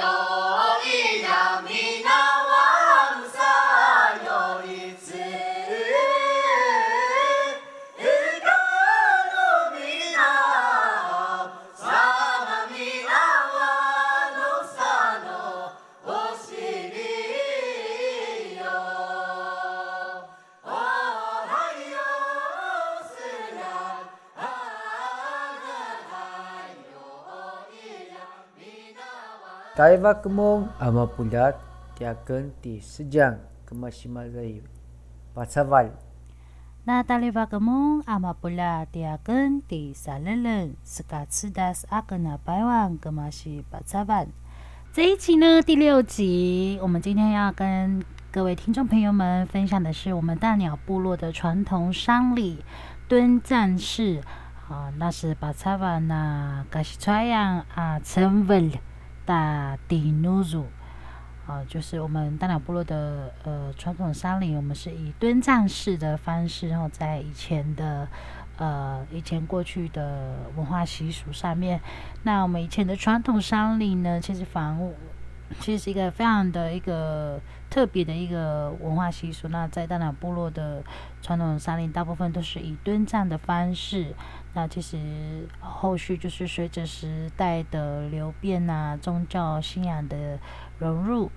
[0.00, 0.29] 주여
[29.80, 31.56] ama pulat
[31.96, 34.60] tiaken di sejang kemasimalai
[35.32, 35.90] pasaval.
[36.84, 44.26] 那大利巴格蒙阿玛布拉第二根第三人人斯卡茨达斯阿格纳百万格玛西巴扎万。
[44.92, 52.64] 这一集呢，第六集，我们今天要跟各位听众朋友们分享的是我们大鸟部落的传统丧礼
[53.08, 54.22] 敦赞式
[54.68, 58.72] 啊，那是巴扎万那嘎西川阳啊成文。
[59.24, 60.66] 大地努鲁
[61.46, 68.06] 啊，就是我们大鸟部落的呃传统山林，我们是以敦葬式的方式，然后在以前的
[68.56, 71.80] 呃以前过去的文化习俗上面，
[72.22, 74.94] 那我们以前的传统山林呢，其实房屋
[75.58, 79.48] 其实是一个非常的一个特别的一个文化习俗。
[79.48, 80.84] 那在大鸟部落的
[81.20, 84.14] 传统山林，大部分都是以敦葬的方式。
[84.52, 90.38] 那其实后续就是随着时代的流变啊，宗教信仰的
[90.78, 91.30] 融入，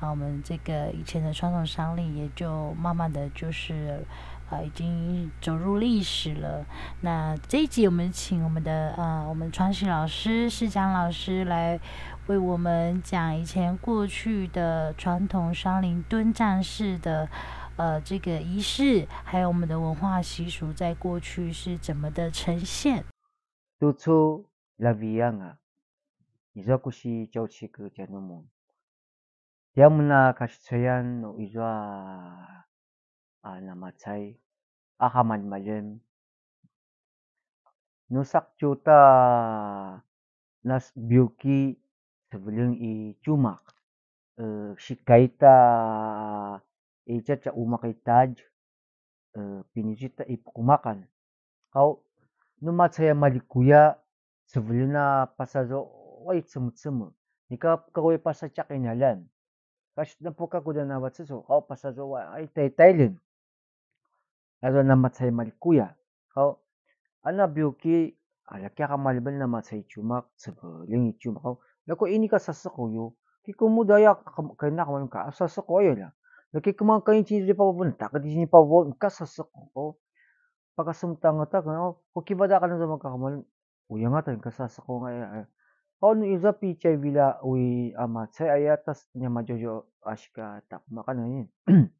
[0.00, 4.04] 那我们这个以前的传统商礼也就慢慢的就是
[4.50, 6.66] 呃已经走入历史了。
[7.00, 11.80] 那这一集我们请我们的呃我们传喜老师、世江老师来
[12.26, 17.28] 为我们讲以前过去的传统丧礼敦葬式的。
[17.78, 23.04] 呃，这个仪式还有我们的文化习俗，在过去是怎么的呈现？
[23.78, 25.60] 当初拉维亚啊，
[26.54, 28.44] 伊说古时就去个加诺蒙，
[29.74, 32.66] 要么呢，开始虽然伊说啊，
[33.42, 34.34] 那么在
[34.96, 36.00] 阿哈曼马人，
[38.08, 40.02] 努萨就到
[40.62, 41.78] 那是标记，
[42.32, 43.60] 是不能伊朱马，
[47.08, 48.36] Eçaça umakay taj
[49.36, 51.08] eh, pinicitta ipkumakan
[51.72, 52.04] kau
[52.60, 53.96] numatsaya malikuya
[54.46, 55.88] tsivlina pasaru
[56.26, 57.12] way tsumutsimu
[57.48, 59.24] nika kawi pasachakginalan
[59.96, 63.18] akxni pukakulanawatsusu kau pasaru ay taytaylin
[64.62, 65.94] lado namatsaya malikuya.
[66.34, 66.58] Kau
[67.22, 68.14] ana viuki
[68.46, 74.14] alakgakgamalhman namatsayachumak tsivlin chu kau naku y nikasasakgoyu kikumudaya
[74.54, 76.12] kganakgamanka asasakgoyala
[76.48, 79.52] Nak ke kemana kain cincin di papa pun tak di sini papa pun kasa sok.
[80.72, 83.44] Paka sumtang ata kan oh, ko ki bada kan zaman ka kamal.
[83.92, 85.44] Uyang oh, ata kasa sok ngai.
[85.98, 91.44] Kau nu iza pichai bila ui ama cai ayatas nya majojo asika tak makan ni.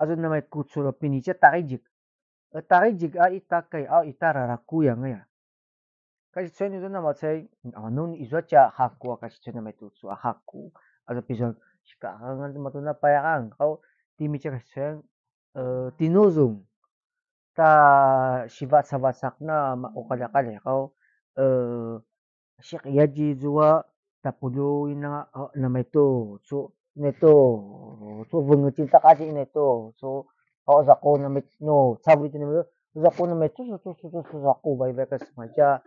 [0.00, 1.82] Azun namai kutsuro pinicha tarijik.
[2.70, 5.26] Tarijik eh, a ah, itakai a ah, itara raku yang ya.
[6.30, 7.44] Kasi cai ni zaman cai
[7.74, 10.70] anun iza cha ah, hakku kasi cai namai tutsu a hakku.
[11.10, 11.52] Azun pisan
[11.86, 13.78] jika angan matuna payang kau
[14.18, 15.06] timi cerseng uh,
[15.54, 15.62] kan?
[15.62, 16.66] eh, tinuzum
[17.56, 17.72] ta
[18.50, 20.92] shiva savasak na makukala kali kau
[21.38, 21.94] ya, uh, eh,
[22.60, 23.86] shik yaji zua
[24.20, 27.32] tapuloy na uh, na may to so neto
[28.30, 30.26] so vungo cinta kasi neto so
[30.66, 34.20] kau zako na may no sabi tinu so zako na may so so so so
[34.26, 35.80] so zako bay bay kasi maja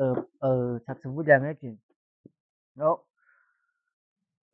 [0.00, 1.44] uh, eh, uh, sa sabu dyan
[2.76, 3.06] no.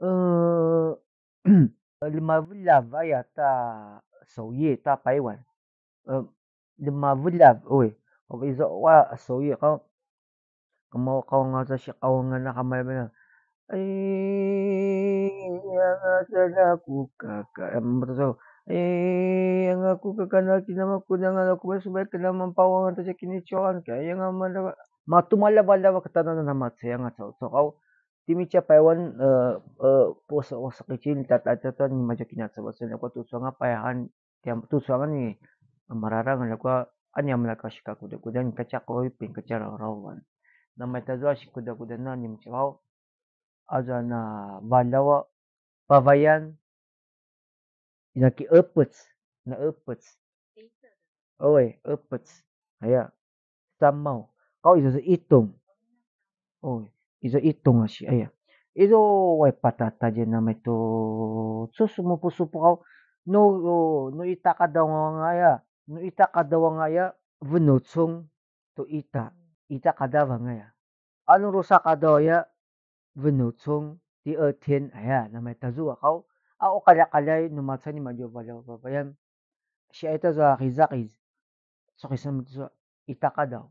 [0.03, 0.99] 呃，
[2.11, 5.39] 你妈屋里啊，我呀，他手艺他白玩，
[6.03, 6.27] 呃，
[6.75, 7.97] 你妈屋里啊，喂，
[8.27, 9.81] 我跟你说，我手艺好，
[10.93, 13.13] 那么好，我这些好，我那他妈的，
[13.69, 18.37] 哎，我这那苦哥哥，哎，不是说。
[18.63, 23.43] Eh, yang aku kekana eh yang aku jangan aku bersu baik kita mak pawa kita cakini
[23.43, 27.43] cawan kaya yang aku mana matu malah balah kita tanah nama saya yang aku tahu
[27.43, 27.75] so kau
[28.23, 32.47] Timi cha paiwan uh, uh, po sa o sa kitchen tat at tat ni majakina
[32.49, 34.07] sa wasen tu swanga paihan
[34.71, 35.35] tu suanga ni
[35.91, 36.87] mararang ako
[37.19, 40.23] anya mala ka shika kuda kuda ni kacha ko ipin kacha rawan
[40.79, 42.81] na may tazwa shi kuda kuda na ni mchawo
[43.67, 44.21] aza ah, na
[44.63, 45.27] balawa
[45.91, 46.55] pavayan
[48.15, 49.03] ina ki uputs
[49.45, 50.19] na uputs
[51.43, 52.47] oi uputs
[52.81, 53.11] aya
[53.83, 54.31] samau.
[54.63, 55.51] Kau isa sa itong
[56.63, 56.87] oi
[57.23, 58.29] izo itong lah si aya
[58.75, 58.99] izo
[59.39, 60.75] wai patata jen na meto
[61.71, 62.83] susumo po supo
[63.31, 63.41] no
[64.11, 64.87] no ita ka daw
[65.87, 67.15] no ita ka daw nga
[68.75, 69.31] to ita
[69.71, 70.69] ita ka daw nga aya
[71.31, 72.43] ano rusa ka daw aya
[73.15, 76.27] vnutsong ti atin aya na meta zu ka
[76.63, 77.47] ao kalya kalay
[79.93, 81.13] si ita za rizakiz
[81.95, 82.43] so kisa mo
[83.07, 83.71] ita ka daw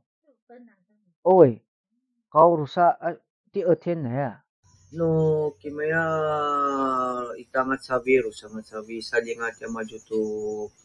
[2.31, 3.19] kau rusa eh,
[3.52, 4.46] 第二天哎呀。
[4.94, 6.02] no kimaya
[7.42, 10.22] itangat sabi rusangat sabi salingat ya maju tu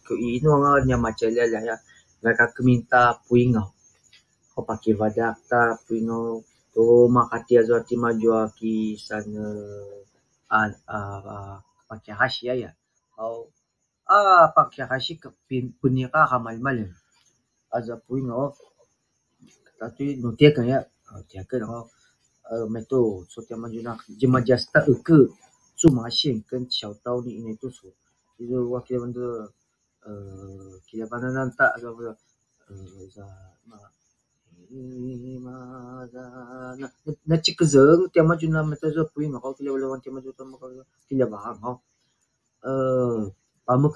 [0.02, 1.76] ke ino nga nya macele la ya
[2.26, 3.70] mereka keminta puingau
[4.52, 6.42] ko paki vadak ta puingau
[6.74, 9.46] tu makatia zo ti maju ki sana
[10.50, 11.00] a a
[11.86, 12.72] paki hashi ya ya
[13.22, 13.54] au
[14.10, 15.30] a paki hashi ke
[15.78, 16.80] punika kamal mal
[17.70, 18.58] aza puingau
[19.78, 20.80] tapi no tiaka ya
[21.30, 21.86] tiaka no
[22.46, 25.30] 呃，没都昨天嘛就那，今嘛家是打二个
[25.76, 27.92] 驻马线跟小刀你那都说，
[28.38, 29.52] 就是我给他们的
[30.02, 32.10] 呃，给他们那打是不是？
[32.68, 32.76] 呃，
[33.10, 33.22] 啥
[33.66, 33.78] 嘛？
[34.70, 36.20] 伊嘛咋
[36.80, 40.70] 那那那几个人，天嘛就那么多说不用好，给他们玩天嘛就他们搞
[41.08, 41.82] 给他玩好，
[42.62, 43.32] 呃，
[43.66, 43.90] 把木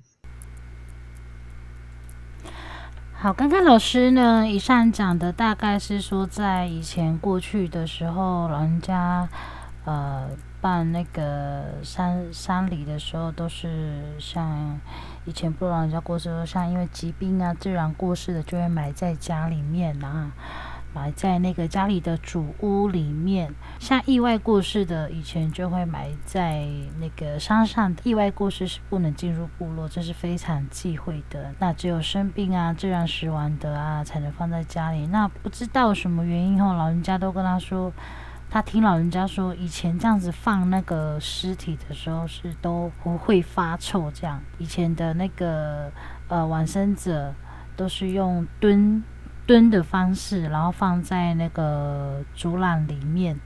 [3.13, 9.29] 好，刚刚老师呢，以上讲的大概是说，在以前过去的时候，老人家
[9.85, 10.31] 呃。
[10.67, 14.77] 办那个山山里的时候，都是像
[15.23, 20.33] 以前不老人家过世的时候，像因为疾病啊、自然过世的，就会埋在家里面啊，
[20.93, 23.55] 埋在那个家里的主屋里面。
[23.79, 26.67] 像意外过世的，以前就会埋在
[26.99, 27.95] 那个山上。
[28.03, 31.53] 意外过世是不能进入部落，这是非常忌讳的。
[31.59, 35.07] 那只有生病啊、自然死亡的啊，才能放在家里。
[35.07, 37.93] 那不知道什么原因后，老人家都跟他说。
[38.49, 44.09] 他听老人家说，以前这样子放那个尸体的时候是都不会发臭。
[44.11, 45.91] 这样以前的那个
[46.29, 47.33] 呃往生者
[47.75, 49.03] 都是用蹲
[49.45, 53.37] 蹲的方式，然后放在那个竹篮里面。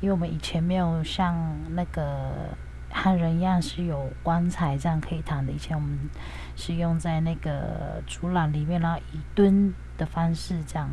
[0.00, 1.34] 因为我们以前没有像
[1.70, 2.56] 那个
[2.90, 5.98] 汉人一样是有棺材这样可以躺的，以前我们
[6.56, 10.88] 是用在那个竹篮里面，然后以蹲的方式这样。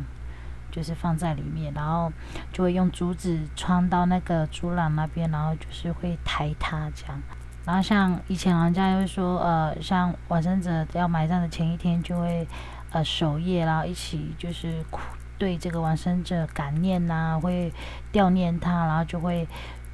[0.70, 2.12] 就是放在里面，然后
[2.52, 7.20] 就会用竹子穿到那个竹篮那边，然后就是会抬它这样。
[7.64, 12.46] 然后像以前人家会说，呃，像往生者要埋葬的前一天就会
[12.90, 15.00] 呃守夜，然后一起就是哭，
[15.36, 17.72] 对这个往生者感念呐、会
[18.12, 19.46] 悼念他，然后就会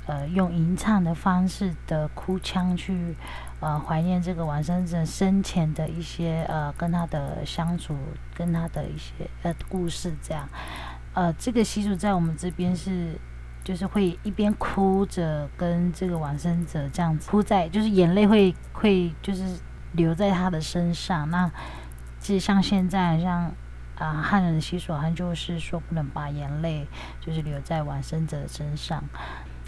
[0.06, 3.16] 呃用吟唱的方式的哭腔去。
[3.64, 7.96] 呃，怀念这个往生者生前的一些呃，跟他的相处，
[8.34, 9.12] 跟他的一些
[9.42, 10.46] 呃故事，这样。
[11.14, 13.18] 呃，这个习俗在我们这边是，
[13.64, 19.58] 就是会一边哭着跟这个往生者这样子哭在，就是眼泪会会就是
[19.92, 21.30] 流在他的身上。
[21.30, 21.50] 那
[22.18, 23.50] 其实像现在像
[23.96, 26.86] 啊、汉人的习俗，好像就是说不能把眼泪
[27.18, 29.02] 就是流在往生者的身上。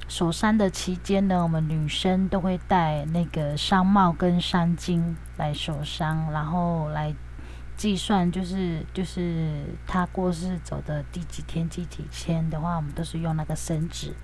[0.08, 7.12] 守山的期间呢，我们女生都会戴那个商帽跟山巾来守山，然后来
[7.76, 14.14] 计算，就是就是他过世走的第几天、第几天的话，我们都是用那个绳子，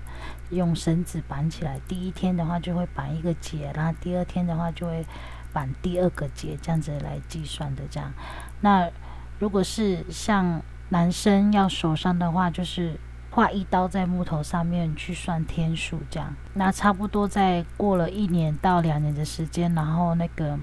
[0.51, 1.77] 用绳子绑起来。
[1.85, 5.05] 第一天的话就会绑一个结，然后第二天的话就会
[5.51, 7.83] 绑第二个结，这样子来计算的。
[7.89, 8.13] 这样，
[8.61, 8.89] 那
[9.37, 12.97] 如果是像男生要守山的话，就是。
[13.33, 20.55] 划一刀在木头上面去算天数，这样，那差不多在过了一年到两年的时间，然后那个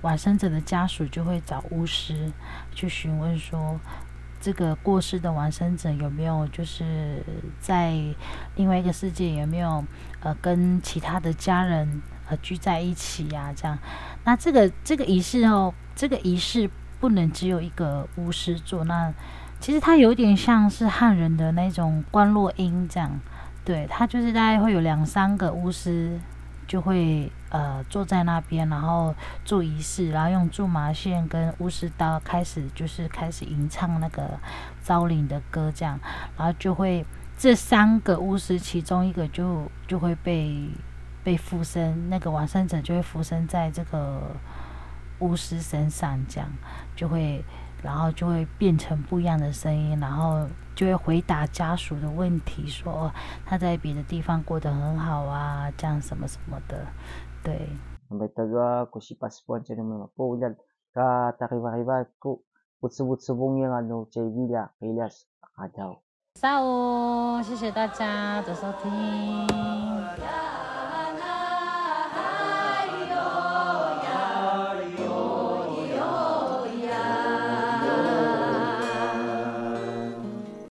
[0.00, 2.32] 往生者的家属就会找巫师
[2.74, 3.78] 去询问说，
[4.40, 7.24] 这个过世的往生者有没有就是
[7.60, 7.94] 在
[8.56, 9.84] 另外一个世界有没有
[10.18, 13.52] 呃跟其他的家人呃聚在一起呀？
[13.54, 13.78] 这样，
[14.24, 16.68] 那这个这个仪式哦，这个仪式
[16.98, 19.14] 不能只有一个巫师做，那。
[19.60, 23.10] 其实它有点像是汉人的那种观落音这样，
[23.64, 26.18] 对，它就是大概会有两三个巫师
[26.66, 34.38] 就会呃坐在那边，然后做仪式，然后用苎麻线跟巫师刀开始就是开始吟唱那个
[34.82, 35.98] 招灵的歌这样，
[36.36, 37.04] 然后就会
[37.36, 40.68] 这三个巫师其中一个就就会被
[41.24, 44.36] 被附身，那个往生者就会附身在这个
[45.18, 46.48] 巫师身上这样，
[46.94, 47.44] 就会。
[47.82, 53.12] 然后就会变成不一样的声音，然后就会回答家属的问题，说
[53.44, 56.86] 他在别的地方过得很好啊，这样什么什么的，
[57.42, 57.68] 对。
[60.94, 62.42] Sa takibakiba ko,
[62.80, 65.06] butsubong yang ano, JV 啦，可以了，
[65.54, 66.00] 阿条。
[66.40, 69.46] 下午，谢谢大家的收听。